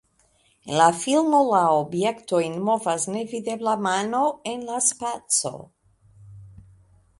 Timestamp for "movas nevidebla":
2.71-3.77